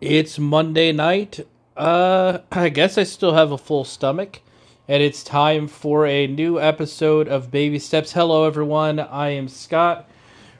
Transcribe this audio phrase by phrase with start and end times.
[0.00, 1.46] It's Monday night.
[1.76, 4.40] Uh, I guess I still have a full stomach,
[4.88, 8.12] and it's time for a new episode of Baby Steps.
[8.12, 8.98] Hello, everyone.
[8.98, 10.10] I am Scott,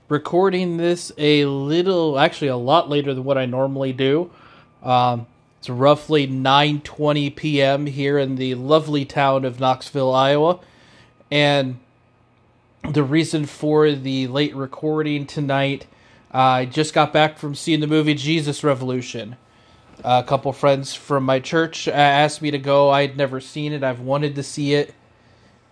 [0.08, 4.30] recording this a little, actually, a lot later than what I normally do.
[4.84, 5.26] Um,
[5.58, 7.86] it's roughly 9:20 p.m.
[7.86, 10.60] here in the lovely town of Knoxville, Iowa,
[11.30, 11.80] and
[12.88, 15.86] the reason for the late recording tonight
[16.34, 19.36] I just got back from seeing the movie Jesus Revolution.
[20.04, 22.90] a couple friends from my church asked me to go.
[22.90, 23.84] I had never seen it.
[23.84, 24.94] I've wanted to see it,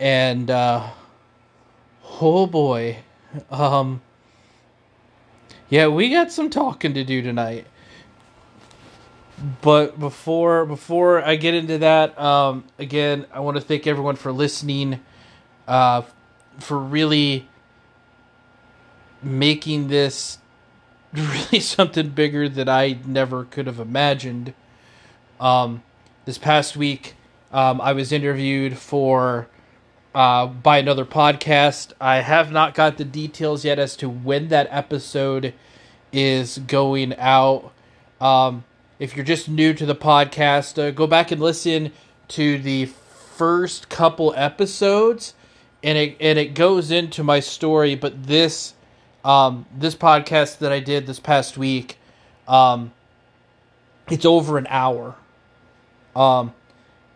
[0.01, 0.91] and uh,
[2.21, 2.99] oh boy,
[3.51, 4.03] um,
[5.71, 7.67] yeah, we got some talking to do tonight.
[9.63, 14.33] But before before I get into that, um, again, I want to thank everyone for
[14.33, 15.01] listening,
[15.69, 16.03] uh,
[16.61, 17.49] for really
[19.23, 20.39] making this
[21.15, 24.55] really something bigger that I never could have imagined.
[25.41, 25.83] Um,
[26.25, 27.15] this past week,
[27.53, 29.49] um, I was interviewed for
[30.15, 31.93] uh, by another podcast.
[32.01, 35.53] I have not got the details yet as to when that episode
[36.13, 37.73] is going out.
[38.21, 38.65] Um,
[38.99, 41.93] if you're just new to the podcast, uh, go back and listen
[42.29, 45.35] to the first couple episodes,
[45.83, 47.95] and it and it goes into my story.
[47.95, 48.75] But this
[49.25, 51.99] um, this podcast that I did this past week,
[52.49, 52.93] um,
[54.11, 55.15] it's over an hour.
[56.15, 56.53] Um,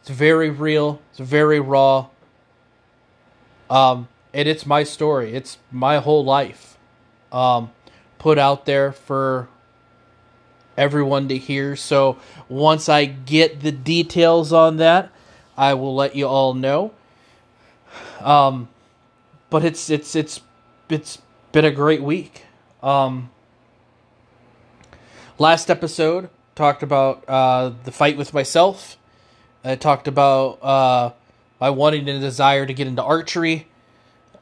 [0.01, 1.01] it's very real.
[1.11, 2.09] It's very raw.
[3.69, 5.35] Um, and it's my story.
[5.35, 6.79] It's my whole life,
[7.33, 7.73] um,
[8.19, 9.49] put out there for
[10.77, 11.75] everyone to hear.
[11.75, 12.19] So
[12.49, 15.11] once I get the details on that,
[15.57, 16.93] I will let you all know.
[18.21, 18.69] Um,
[19.51, 20.41] but it's it's it's
[20.89, 21.19] it's
[21.57, 22.43] been a great week.
[22.83, 23.31] Um,
[25.39, 28.99] last episode talked about uh, the fight with myself.
[29.65, 31.13] I talked about uh,
[31.59, 33.69] my wanting and desire to get into archery.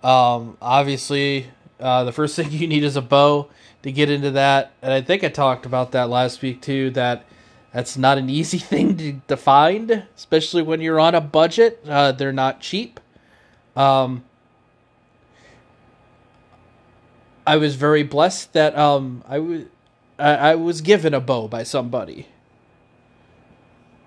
[0.03, 3.49] Um, obviously, uh, the first thing you need is a bow
[3.85, 6.91] to get into that, and I think I talked about that last week too.
[6.91, 7.27] That
[7.73, 11.79] that's not an easy thing to, to find, especially when you're on a budget.
[11.87, 12.99] Uh, they're not cheap.
[13.77, 14.25] Um,
[17.47, 19.63] I was very blessed that um I was
[20.19, 22.29] I, I was given a bow by somebody.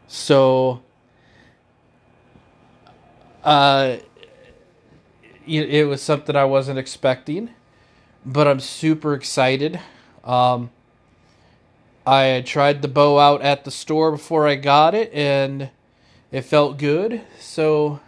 [0.07, 0.81] So
[3.43, 3.97] uh
[5.45, 7.51] it was something I wasn't expecting,
[8.25, 9.79] but I'm super excited.
[10.23, 10.71] Um
[12.05, 15.69] I tried the bow out at the store before I got it and
[16.31, 17.21] it felt good.
[17.39, 17.99] So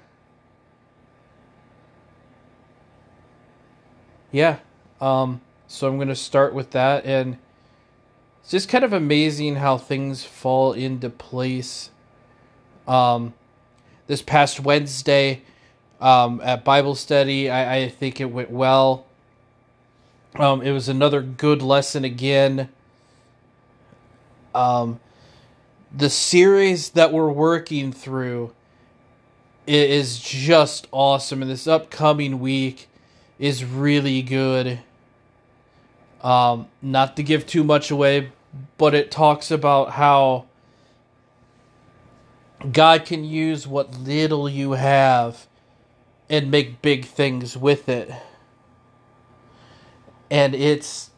[4.31, 4.59] yeah,
[5.01, 7.05] um, so I'm going to start with that.
[7.05, 7.37] And
[8.41, 11.91] it's just kind of amazing how things fall into place.
[12.87, 13.33] Um,
[14.07, 15.43] this past Wednesday
[16.01, 19.05] um, at Bible study, I, I think it went well.
[20.35, 22.69] Um, it was another good lesson again.
[24.55, 24.99] Um,
[25.95, 28.53] the series that we're working through
[29.67, 32.87] is just awesome, and this upcoming week
[33.37, 34.79] is really good.
[36.21, 38.31] Um, not to give too much away,
[38.77, 40.45] but it talks about how
[42.71, 45.47] God can use what little you have
[46.29, 48.11] and make big things with it.
[50.29, 51.09] And it's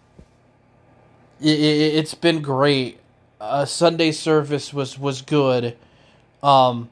[1.41, 2.99] it, it's been great.
[3.39, 5.75] Uh, Sunday service was was good.
[6.43, 6.91] Um,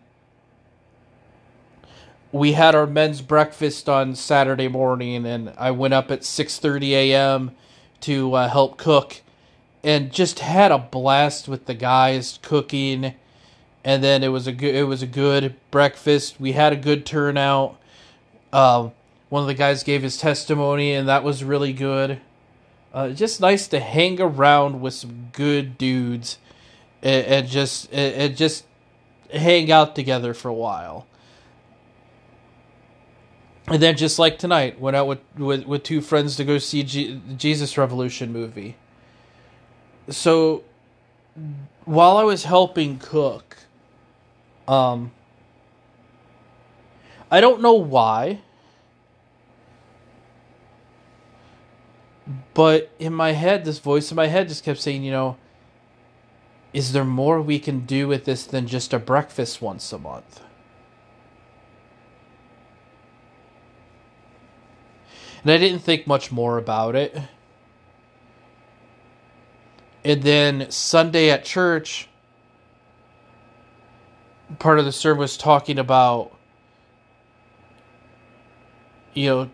[2.32, 6.96] we had our men's breakfast on Saturday morning, and I went up at six thirty
[6.96, 7.52] a.m
[8.02, 9.22] to uh, help cook.
[9.84, 13.14] And just had a blast with the guys cooking.
[13.84, 16.36] And then it was a good it was a good breakfast.
[16.40, 17.78] We had a good turnout.
[18.52, 18.92] Um,
[19.30, 22.20] one of the guys gave his testimony and that was really good.
[22.94, 26.40] Uh, just nice to hang around with some good dudes
[27.02, 28.66] and, and just and, and just
[29.32, 31.06] hang out together for a while
[33.70, 36.84] and then just like tonight, went out with with, with two friends to go see
[36.84, 38.76] G- Jesus Revolution movie.
[40.10, 40.64] So
[41.86, 43.58] while I was helping cook,
[44.68, 45.12] um,
[47.30, 48.42] I don't know why,
[52.54, 55.38] but in my head, this voice in my head just kept saying, you know,
[56.74, 60.42] is there more we can do with this than just a breakfast once a month?
[65.42, 67.18] And I didn't think much more about it.
[70.04, 72.08] And then Sunday at church,
[74.58, 76.32] part of the sermon was talking about,
[79.14, 79.50] you know,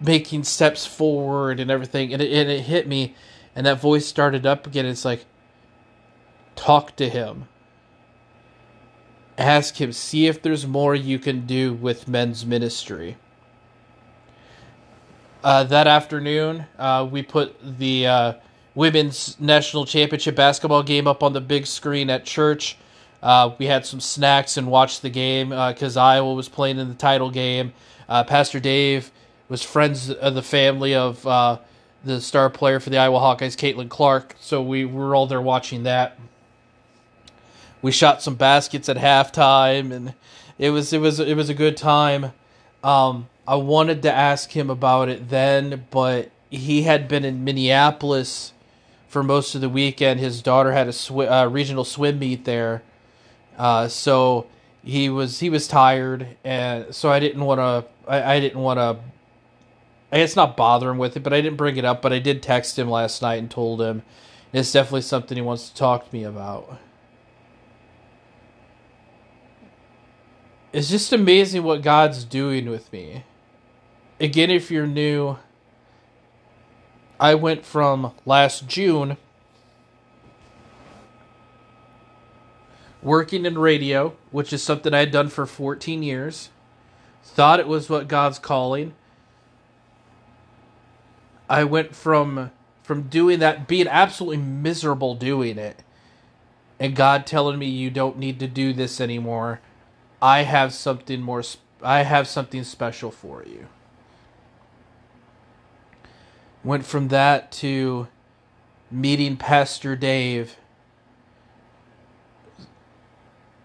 [0.00, 2.12] making steps forward and everything.
[2.12, 3.14] And it, and it hit me,
[3.54, 4.86] and that voice started up again.
[4.86, 5.24] It's like,
[6.56, 7.48] talk to him.
[9.36, 13.16] Ask him, see if there's more you can do with men's ministry.
[15.44, 18.32] Uh, that afternoon, uh, we put the uh,
[18.74, 22.78] women's national championship basketball game up on the big screen at church.
[23.22, 26.88] Uh, we had some snacks and watched the game because uh, Iowa was playing in
[26.88, 27.74] the title game.
[28.08, 29.10] Uh, Pastor Dave
[29.50, 31.22] was friends of the family of
[32.04, 34.36] the star player for the Iowa Hawkeyes, Caitlin Clark.
[34.40, 36.18] So we were all there watching that.
[37.82, 40.14] We shot some baskets at halftime, and
[40.58, 42.32] it was it was it was a good time.
[42.82, 48.52] Um, I wanted to ask him about it then, but he had been in Minneapolis
[49.08, 50.18] for most of the weekend.
[50.20, 52.82] His daughter had a sw- uh, regional swim meet there,
[53.58, 54.46] uh, so
[54.82, 58.10] he was he was tired, and so I didn't want to.
[58.10, 58.98] I, I didn't want to.
[60.10, 62.00] I guess not bother him with it, but I didn't bring it up.
[62.00, 64.02] But I did text him last night and told him
[64.52, 66.78] it's definitely something he wants to talk to me about.
[70.72, 73.24] It's just amazing what God's doing with me.
[74.20, 75.38] Again, if you're new,
[77.18, 79.16] I went from last June
[83.02, 86.50] working in radio, which is something I had done for 14 years,
[87.22, 88.94] thought it was what God's calling.
[91.48, 92.50] I went from
[92.82, 95.82] from doing that being absolutely miserable doing it
[96.78, 99.60] and God telling me you don't need to do this anymore.
[100.20, 101.42] I have something more
[101.82, 103.68] I have something special for you
[106.64, 108.08] went from that to
[108.90, 110.56] meeting Pastor Dave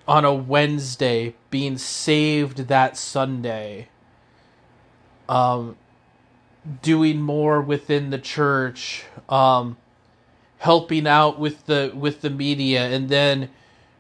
[0.08, 3.88] on a Wednesday, being saved that Sunday,
[5.30, 5.78] um,
[6.82, 9.78] doing more within the church, um,
[10.58, 13.50] helping out with the with the media, and then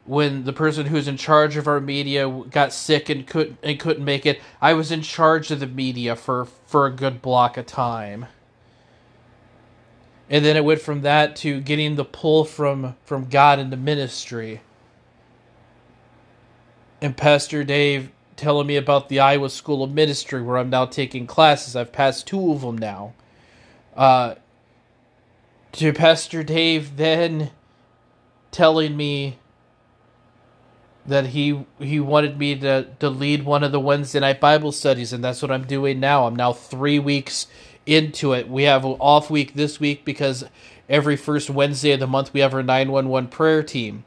[0.05, 4.03] when the person who's in charge of our media got sick and couldn't and couldn't
[4.03, 7.67] make it, I was in charge of the media for for a good block of
[7.67, 8.25] time
[10.29, 14.61] and then it went from that to getting the pull from from God into ministry.
[17.01, 21.27] And Pastor Dave telling me about the Iowa School of Ministry, where I'm now taking
[21.27, 21.75] classes.
[21.75, 23.13] I've passed two of them now.
[23.95, 24.35] Uh,
[25.73, 27.51] to Pastor Dave then
[28.51, 29.37] telling me
[31.05, 35.11] that he he wanted me to to lead one of the Wednesday night Bible studies,
[35.11, 36.27] and that's what I'm doing now.
[36.27, 37.47] I'm now three weeks
[37.89, 38.47] into it.
[38.47, 40.45] We have an off week this week because
[40.87, 44.05] every first Wednesday of the month we have our 911 prayer team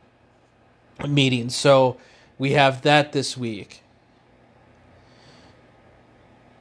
[1.07, 1.49] meeting.
[1.51, 1.97] So
[2.39, 3.83] we have that this week.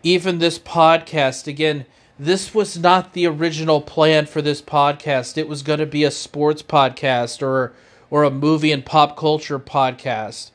[0.04, 1.86] Even this podcast, again,
[2.18, 5.38] this was not the original plan for this podcast.
[5.38, 7.74] It was going to be a sports podcast or
[8.10, 10.52] or a movie and pop culture podcast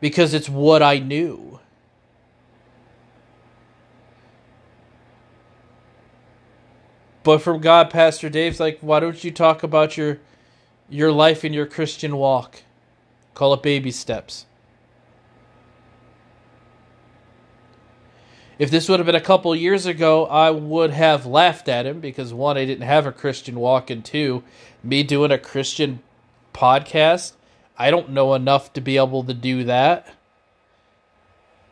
[0.00, 1.58] because it's what I knew.
[7.22, 10.18] But from God, Pastor Dave's like, why don't you talk about your
[10.88, 12.62] your life and your Christian walk?
[13.34, 14.46] Call it baby steps.
[18.58, 22.00] If this would have been a couple years ago, I would have laughed at him
[22.00, 24.42] because one, I didn't have a Christian walk, and two,
[24.82, 26.00] me doing a Christian
[26.52, 27.34] podcast,
[27.78, 30.12] I don't know enough to be able to do that.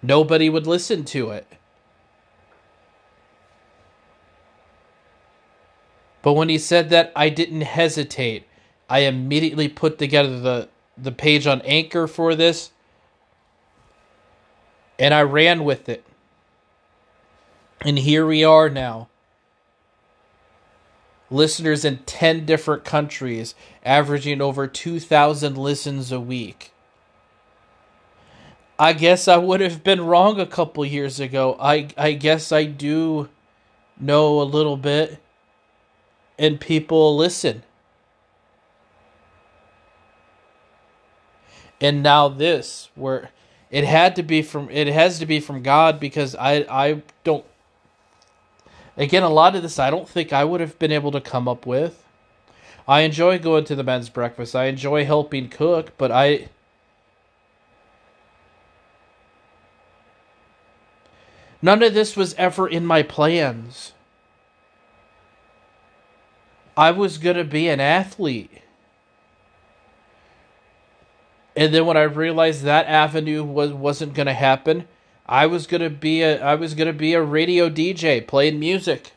[0.01, 1.56] Nobody would listen to it.
[6.27, 8.49] But when he said that, I didn't hesitate.
[8.91, 10.69] I immediately put together the,
[10.99, 12.73] the page on Anchor for this,
[14.99, 16.03] and I ran with it.
[17.83, 19.09] And here we are now.
[21.31, 23.55] Listeners in 10 different countries,
[23.85, 26.73] averaging over 2,000 listens a week.
[28.81, 31.57] I guess I would have been wrong a couple years ago.
[31.61, 33.29] I I guess I do
[34.01, 35.21] know a little bit
[36.39, 37.63] and people listen.
[41.81, 43.31] And now this where
[43.71, 47.45] it had to be from it has to be from God because I I don't
[48.97, 51.47] again a lot of this I don't think I would have been able to come
[51.47, 52.03] up with.
[52.89, 54.55] I enjoy going to the men's breakfast.
[54.55, 56.49] I enjoy helping cook, but I
[61.61, 63.93] None of this was ever in my plans.
[66.77, 68.51] I was going to be an athlete.
[71.57, 74.87] And then when I realized that avenue was wasn't going to happen,
[75.25, 78.61] I was going to be a I was going to be a radio DJ playing
[78.61, 79.13] music.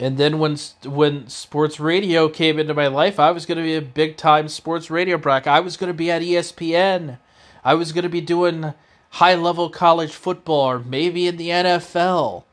[0.00, 3.76] And then when when sports radio came into my life, I was going to be
[3.76, 5.56] a big time sports radio broadcaster.
[5.56, 7.18] I was going to be at ESPN.
[7.62, 8.72] I was going to be doing
[9.10, 12.44] high level college football or maybe in the NFL.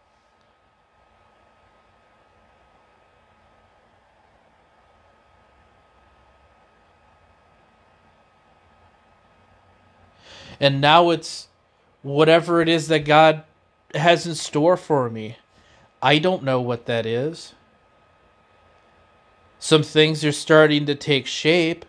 [10.62, 11.48] And now it's
[12.04, 13.44] whatever it is that God
[13.96, 15.38] has in store for me.
[16.04, 17.56] I don't know what that is.
[19.60, 21.84] Some things are starting to take shape,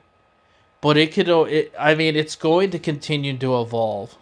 [0.81, 4.17] but it could, it, I mean, it's going to continue to evolve.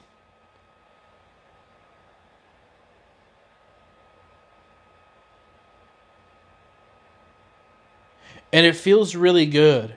[8.53, 9.95] And it feels really good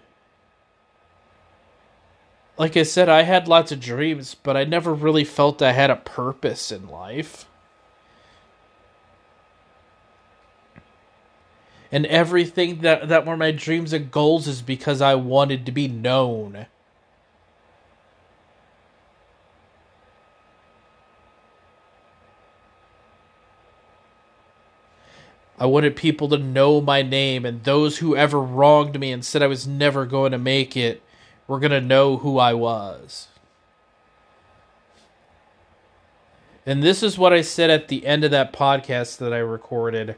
[2.57, 5.89] like I said, I had lots of dreams, but I never really felt I had
[5.89, 7.45] a purpose in life.
[11.91, 15.87] And everything that, that were my dreams and goals is because I wanted to be
[15.87, 16.65] known.
[25.59, 29.41] I wanted people to know my name, and those who ever wronged me and said
[29.41, 31.01] I was never going to make it
[31.47, 33.27] were going to know who I was.
[36.65, 40.15] And this is what I said at the end of that podcast that I recorded.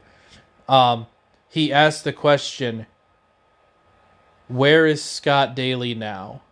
[0.68, 1.06] Um,
[1.48, 2.86] he asked the question,
[4.46, 6.42] Where is Scott Dailey now?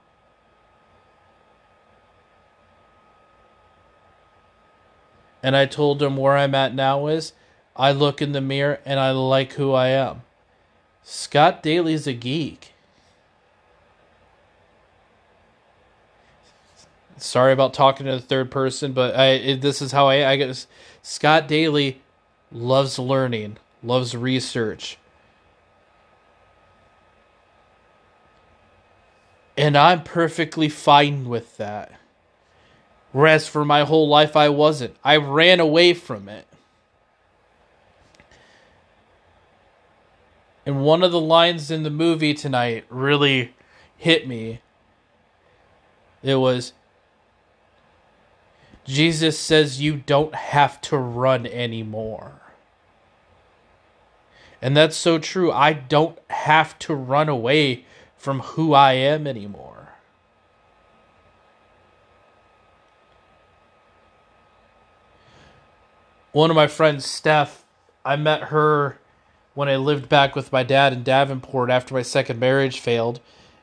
[5.43, 7.35] And I told him where I'm at now is
[7.77, 10.23] I look in the mirror and I like who I am.
[11.03, 12.74] Scott Dailey's a geek.
[17.25, 20.37] Sorry about talking to the third person, but I it, this is how I I
[20.37, 20.67] guess
[21.03, 21.97] Scott Dailey
[22.53, 24.99] loves learning, loves research.
[29.57, 31.93] And I'm perfectly fine with that.
[33.13, 34.95] Whereas for my whole life I wasn't.
[35.03, 36.47] I ran away from it.
[40.67, 43.55] And one of the lines in the movie tonight really
[43.97, 44.61] hit me.
[46.23, 46.73] It was
[48.85, 52.41] Jesus says you don't have to run anymore.
[54.61, 55.53] And that's so true.
[55.53, 57.85] I don't have to run away
[58.17, 59.91] from who I am anymore.
[66.33, 67.65] One of my friends, Steph,
[68.05, 68.99] I met her
[69.55, 73.21] when I lived back with my dad in Davenport after my second marriage failed.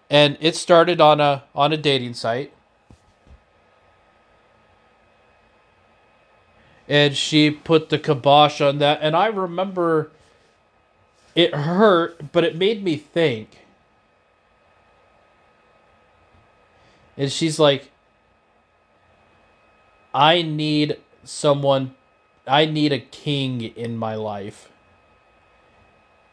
[0.10, 2.54] And it started on a on a dating site
[6.92, 9.00] and she put the kibosh on that.
[9.02, 10.12] And I remember
[11.36, 13.60] it hurt, but it made me think.
[17.16, 17.92] And she's like,
[20.14, 21.96] I need someone,
[22.46, 24.70] I need a king in my life.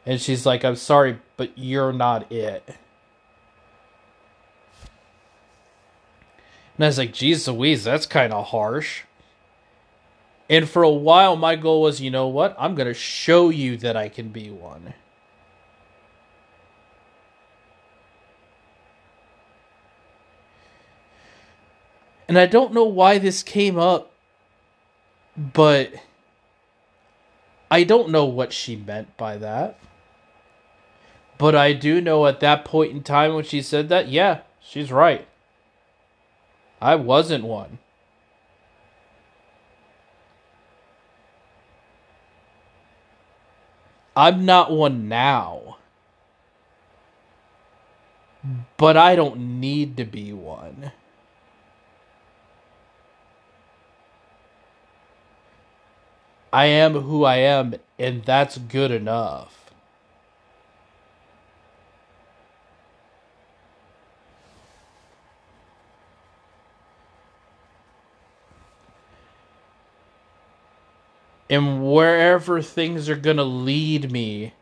[0.05, 2.65] And she's like, I'm sorry, but you're not it.
[6.77, 9.05] And I was like, geez Louise, that's kind of harsh.
[10.51, 12.57] And for a while, my goal was, you know what?
[12.59, 14.95] I'm going to show you that I can be one.
[22.27, 24.13] And I don't know why this came up,
[25.37, 25.93] but
[27.71, 29.79] I don't know what she meant by that.
[31.39, 34.91] But I do know at that point in time when she said that, yeah, she's
[34.91, 35.27] right.
[36.81, 37.79] I wasn't one.
[44.19, 45.77] I'm not one now.
[48.77, 50.91] But I don't need to be one.
[56.53, 59.68] I am who I am, and that's good enough.
[71.51, 74.53] And wherever things are going to lead me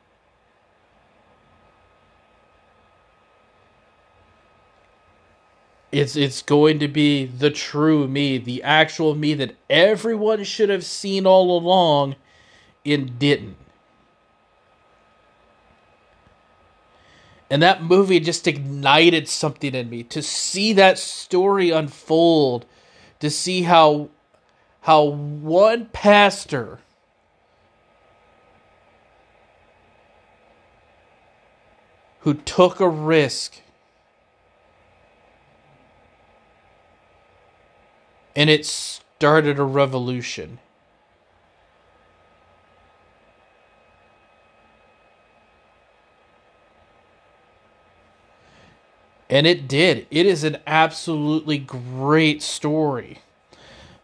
[5.92, 10.84] it's it's going to be the true me the actual me that everyone should have
[10.84, 12.16] seen all along
[12.86, 13.56] and didn't.
[17.48, 22.66] And that movie just ignited something in me to see that story unfold,
[23.20, 24.08] to see how
[24.86, 26.78] how one pastor
[32.20, 33.56] who took a risk
[38.36, 40.60] and it started a revolution.
[49.28, 50.06] And it did.
[50.12, 53.18] It is an absolutely great story.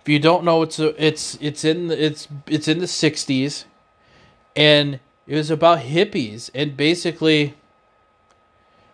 [0.03, 3.67] If you don't know, it's a, it's it's in the, it's it's in the '60s,
[4.57, 6.51] and it was about hippies.
[6.55, 7.55] And basically,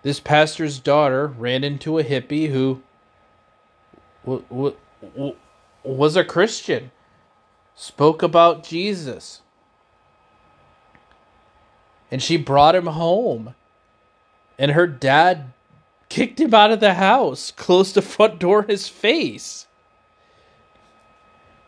[0.03, 2.83] this pastor's daughter ran into a hippie who
[4.27, 5.37] w- w-
[5.83, 6.91] was a Christian,
[7.75, 9.41] spoke about Jesus,
[12.11, 13.55] and she brought him home.
[14.59, 15.53] And her dad
[16.11, 19.68] kicked him out of the house, closed the front door in his face.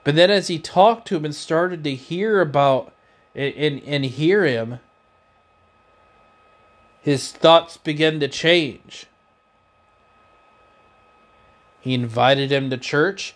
[0.05, 2.93] But then, as he talked to him and started to hear about
[3.35, 4.81] and, and hear him,
[7.03, 9.07] his thoughts began to change.
[11.81, 13.35] He invited him to church,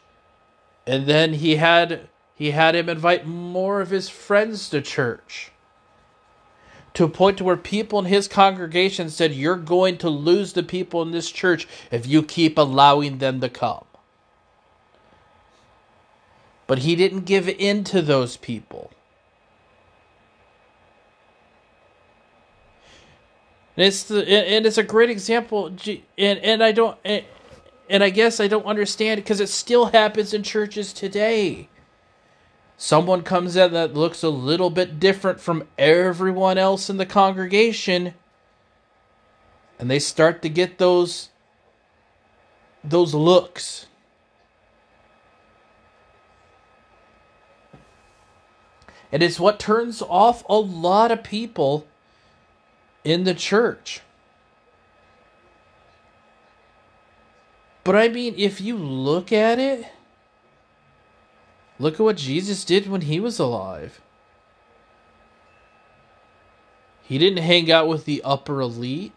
[0.87, 5.53] and then he had he had him invite more of his friends to church
[6.95, 10.63] to a point to where people in his congregation said, You're going to lose the
[10.63, 13.85] people in this church if you keep allowing them to come.
[16.67, 18.91] But he didn't give in to those people.
[23.77, 25.75] And it's the and it's a great example
[26.17, 30.45] and and I don't and I guess I don't understand because it still happens in
[30.45, 31.69] churches today
[32.77, 38.15] someone comes in that looks a little bit different from everyone else in the congregation
[39.79, 41.31] and they start to get those
[42.83, 43.87] those looks
[49.15, 51.87] and it's what turns off a lot of people
[53.03, 54.03] in the church
[57.83, 59.87] but i mean if you look at it
[61.79, 64.01] Look at what Jesus did when he was alive.
[67.03, 69.13] He didn't hang out with the upper elite.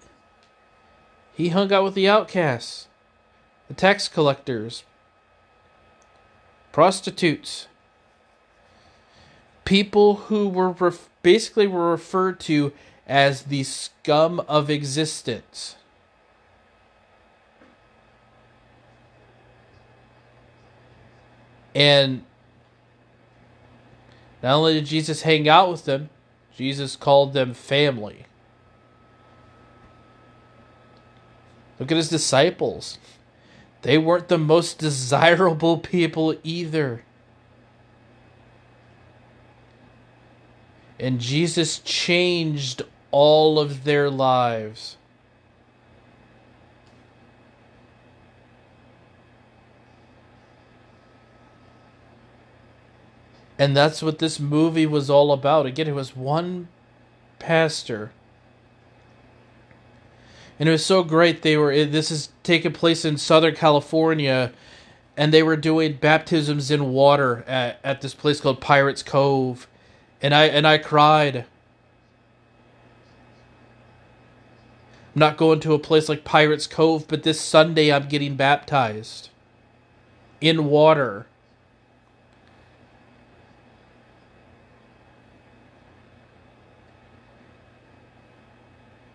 [1.33, 2.87] He hung out with the outcasts,
[3.67, 4.83] the tax collectors,
[6.71, 7.67] prostitutes,
[9.67, 12.71] people who were ref- basically were referred to
[13.05, 15.75] as the scum of existence.
[21.75, 22.23] And
[24.41, 26.09] not only did Jesus hang out with them,
[26.55, 28.25] Jesus called them family.
[31.77, 32.99] Look at his disciples.
[33.81, 37.03] They weren't the most desirable people either.
[40.99, 42.81] And Jesus changed
[43.11, 44.97] all of their lives.
[53.59, 55.65] And that's what this movie was all about.
[55.65, 56.67] Again, it was one
[57.39, 58.11] pastor.
[60.59, 61.41] And it was so great.
[61.41, 64.51] They were this is taking place in Southern California
[65.17, 69.67] and they were doing baptisms in water at, at this place called Pirates Cove.
[70.21, 71.45] And I and I cried.
[75.15, 79.29] I'm not going to a place like Pirates Cove, but this Sunday I'm getting baptized
[80.41, 81.27] in water.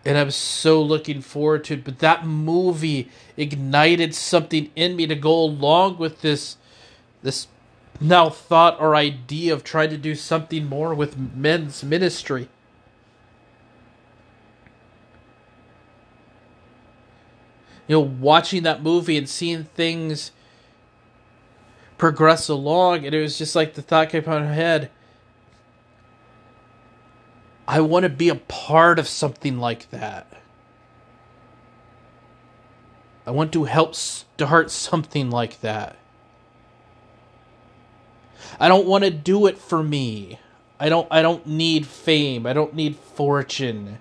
[0.05, 1.83] and I'm so looking forward to it.
[1.83, 6.57] But that movie ignited something in me to go along with this
[7.21, 7.47] this
[8.03, 12.49] now thought or idea of trying to do something more with men's ministry.
[17.87, 20.31] You know, watching that movie and seeing things
[21.97, 24.89] progress along, and it was just like the thought came of my head
[27.67, 30.27] I want to be a part of something like that.
[33.25, 35.95] I want to help start something like that.
[38.59, 40.39] I don't want to do it for me.
[40.79, 42.45] I don't I don't need fame.
[42.45, 43.99] I don't need fortune.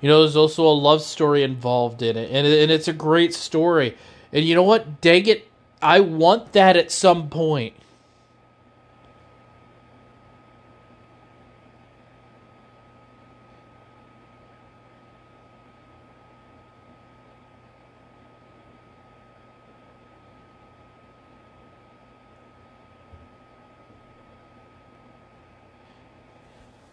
[0.00, 3.34] You know, there's also a love story involved in it, and and it's a great
[3.34, 3.96] story.
[4.32, 5.00] And you know what?
[5.00, 5.48] Dang it,
[5.82, 7.74] I want that at some point.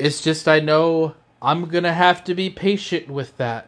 [0.06, 3.68] It's just I know I'm to have to be patient with that.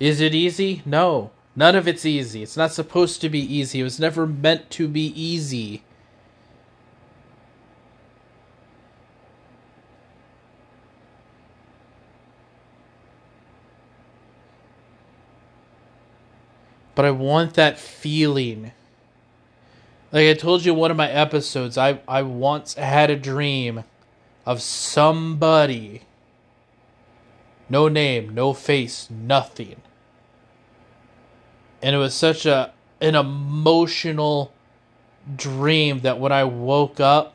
[0.00, 0.80] Is it easy?
[0.86, 1.32] No.
[1.54, 2.42] None of it's easy.
[2.42, 3.80] It's not supposed to be easy.
[3.80, 5.82] It was never meant to be easy.
[16.94, 18.72] But I want that feeling.
[20.10, 23.84] Like I told you one of my episodes, I, I once had a dream
[24.46, 26.02] of somebody.
[27.68, 29.76] No name, no face, nothing.
[31.82, 34.52] And it was such a an emotional
[35.36, 37.34] dream that when I woke up,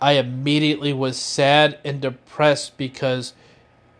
[0.00, 3.32] I immediately was sad and depressed because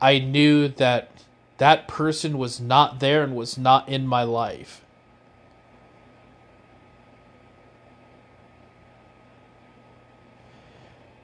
[0.01, 1.11] I knew that
[1.57, 4.85] that person was not there and was not in my life.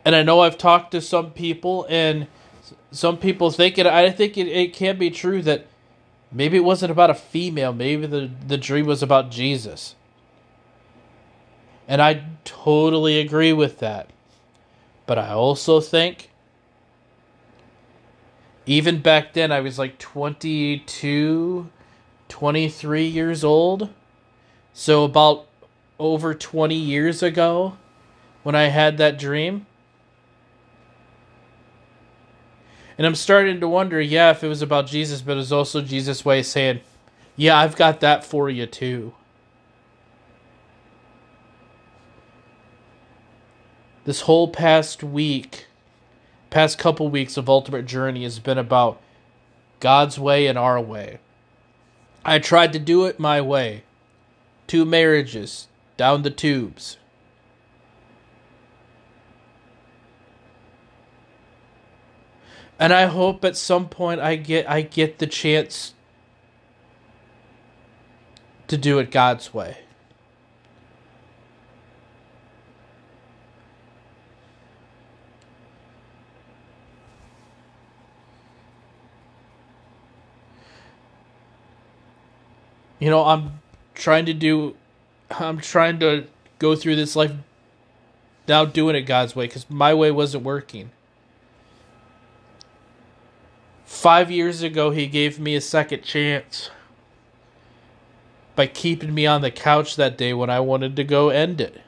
[0.05, 2.27] And I know I've talked to some people, and
[2.91, 3.87] some people think it.
[3.87, 5.67] I think it, it can be true that
[6.31, 7.73] maybe it wasn't about a female.
[7.73, 9.95] Maybe the the dream was about Jesus.
[11.87, 14.11] And I totally agree with that.
[15.07, 16.31] But I also think,
[18.65, 21.71] even back then, I was like 22,
[22.29, 23.91] 23 years old.
[24.73, 25.47] So, about
[25.99, 27.77] over 20 years ago,
[28.43, 29.67] when I had that dream,
[32.97, 35.81] And I'm starting to wonder, yeah, if it was about Jesus, but it was also
[35.81, 36.81] Jesus' way saying,
[37.37, 39.15] yeah, I've got that for you too.
[44.05, 45.67] This whole past week,
[46.51, 49.01] past couple weeks of Ultimate Journey has been about
[49.81, 51.19] God's way and our way.
[52.25, 53.83] I tried to do it my way.
[54.67, 56.99] Two marriages, down the tubes.
[62.79, 65.95] And I hope at some point I get I get the chance
[68.67, 69.79] to do it God's way.
[82.99, 83.61] You know, I'm
[83.95, 84.77] trying to do
[85.31, 86.27] I'm trying to
[86.59, 87.33] go through this life
[88.49, 90.91] now doing it God's way cuz my way wasn't working.
[93.95, 96.69] Five years ago, he gave me a second chance
[98.57, 101.81] by keeping me on the couch that day when I wanted to go end it.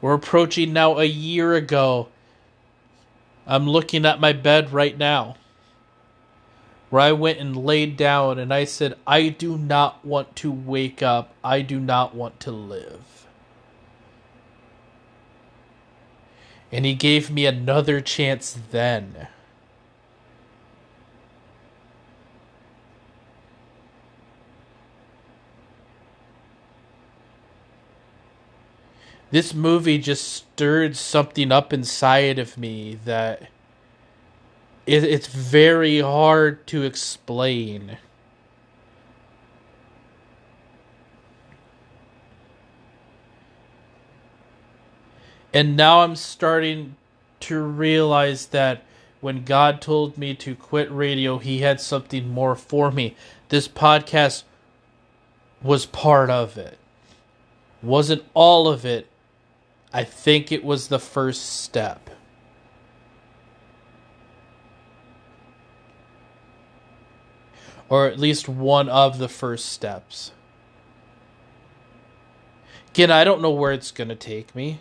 [0.00, 2.08] We're approaching now a year ago.
[3.46, 5.36] I'm looking at my bed right now
[6.88, 11.02] where I went and laid down and I said, I do not want to wake
[11.02, 11.34] up.
[11.44, 13.23] I do not want to live.
[16.74, 19.28] And he gave me another chance then.
[29.30, 33.50] This movie just stirred something up inside of me that
[34.84, 37.98] it's very hard to explain.
[45.54, 46.96] And now I'm starting
[47.40, 48.82] to realize that
[49.20, 53.14] when God told me to quit radio, He had something more for me.
[53.50, 54.42] This podcast
[55.62, 56.76] was part of it.
[57.82, 59.06] Wasn't all of it.
[59.92, 62.10] I think it was the first step.
[67.88, 70.32] Or at least one of the first steps.
[72.90, 74.80] Again, I don't know where it's going to take me.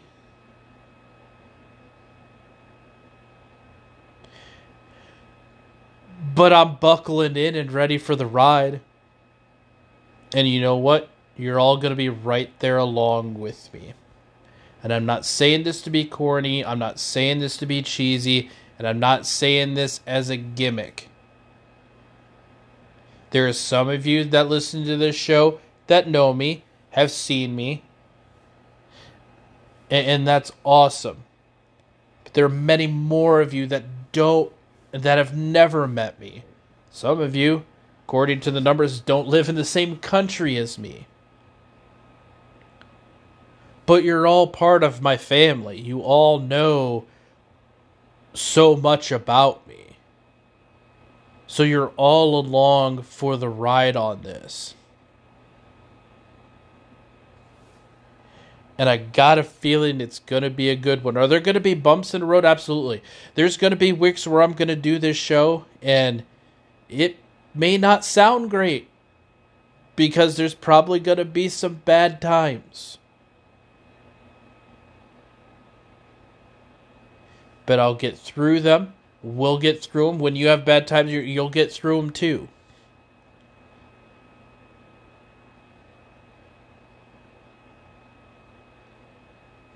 [6.23, 8.81] But I'm buckling in and ready for the ride.
[10.33, 11.09] And you know what?
[11.37, 13.93] You're all going to be right there along with me.
[14.83, 16.63] And I'm not saying this to be corny.
[16.65, 18.49] I'm not saying this to be cheesy.
[18.77, 21.09] And I'm not saying this as a gimmick.
[23.31, 27.55] There are some of you that listen to this show that know me, have seen
[27.55, 27.83] me.
[29.89, 31.23] and, and that's awesome.
[32.23, 34.51] But there are many more of you that don't
[34.93, 36.43] that have never met me.
[36.91, 37.65] Some of you,
[38.05, 41.07] according to the numbers, don't live in the same country as me.
[43.85, 45.79] But you're all part of my family.
[45.79, 47.05] You all know
[48.33, 49.97] so much about me.
[51.47, 54.75] So you're all along for the ride on this.
[58.77, 61.17] And I got a feeling it's going to be a good one.
[61.17, 62.45] Are there going to be bumps in the road?
[62.45, 63.03] Absolutely.
[63.35, 66.23] There's going to be weeks where I'm going to do this show and
[66.89, 67.17] it
[67.53, 68.89] may not sound great
[69.95, 72.97] because there's probably going to be some bad times.
[77.65, 78.93] But I'll get through them.
[79.21, 80.19] We'll get through them.
[80.19, 82.49] When you have bad times, you'll get through them too.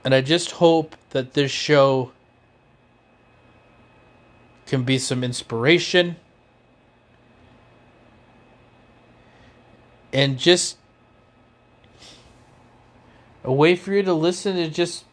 [0.07, 2.13] And I just hope that this show
[4.65, 6.15] can be some inspiration
[10.13, 10.77] and just
[13.43, 15.03] a way for you to listen to just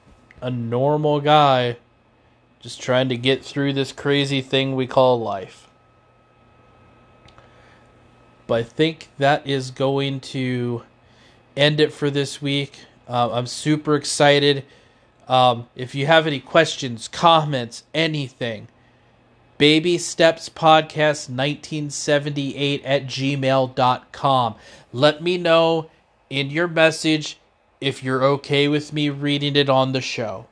[0.40, 1.76] a normal guy
[2.61, 5.66] just trying to get through this crazy thing we call life.
[8.46, 10.85] But I think that is going to
[11.57, 12.78] end it for this week.
[13.09, 14.64] Uh, I'm super excited.
[15.28, 18.68] Um, if you have any questions, comments, anything,
[19.58, 24.54] baby steps podcast 1978 at gmail.com.
[24.92, 25.90] Let me know
[26.28, 27.38] in your message
[27.80, 30.46] if you're okay with me reading it on the show.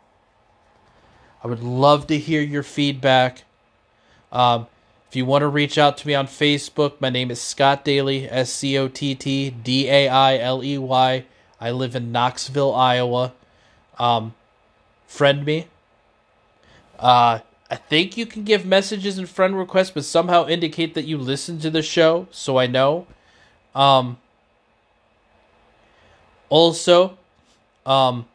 [1.43, 3.45] I would love to hear your feedback.
[4.31, 4.67] Um,
[5.09, 8.29] if you want to reach out to me on Facebook, my name is Scott Dailey,
[8.31, 11.25] S C O T T D A I L E Y.
[11.61, 13.33] I live in Knoxville, Iowa.
[13.99, 14.35] Um,
[15.13, 15.67] friend me.
[16.99, 21.19] Uh, I think you can give messages and friend requests, but somehow indicate that you
[21.19, 23.07] listen to the show, so I know.
[23.75, 24.19] Um,
[26.49, 27.19] also,
[27.85, 28.27] um,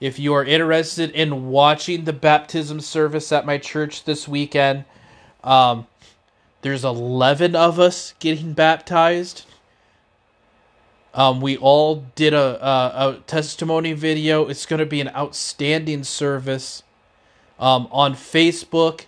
[0.00, 4.84] if you are interested in watching the baptism service at my church this weekend,
[5.42, 5.86] um,
[6.62, 9.44] there's 11 of us getting baptized.
[11.12, 14.46] Um, we all did a, a, a testimony video.
[14.46, 16.82] It's going to be an outstanding service
[17.58, 19.06] um, on Facebook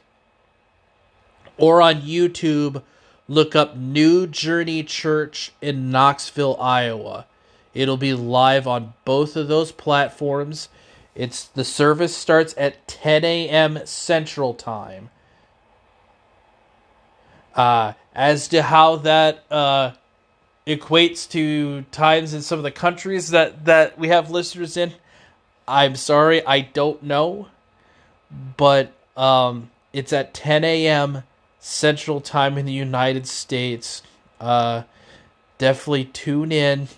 [1.57, 2.83] or on YouTube.
[3.29, 7.27] Look up New Journey Church in Knoxville, Iowa.
[7.73, 10.69] It'll be live on both of those platforms.
[11.15, 13.79] It's the service starts at 10 a.m.
[13.85, 15.11] Central Time.
[17.55, 19.93] Uh, as to how that uh,
[20.67, 24.93] equates to times in some of the countries that that we have listeners in.
[25.67, 27.49] I'm sorry, I don't know,
[28.57, 31.23] but um, it's at 10 a.m.
[31.61, 34.03] Central Time in the United States.
[34.41, 34.83] Uh,
[35.59, 36.89] definitely tune in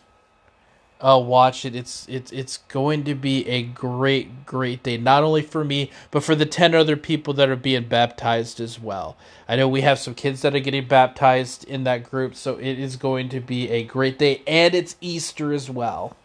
[1.05, 1.77] uh, watch it.
[1.77, 6.25] It's it's it's going to be a great great day, not only for me but
[6.25, 9.17] for the ten other people that are being baptized as well.
[9.47, 12.79] I know we have some kids that are getting baptized in that group, so it
[12.79, 16.17] is going to be a great day, and it's Easter as well.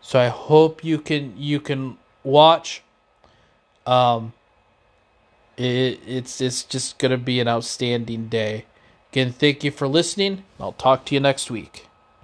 [0.00, 2.82] So I hope you can you can watch.
[3.84, 4.32] Um,
[5.58, 8.64] it, it's it's just gonna be an outstanding day.
[9.16, 10.44] Again, thank you for listening.
[10.60, 11.85] I'll talk to you next week.